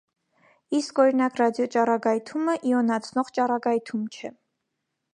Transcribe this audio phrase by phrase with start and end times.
[0.77, 4.35] Իսկ, օրինակ, ռադիոճառագայթումը իոնացնող ճառագայթում չէ։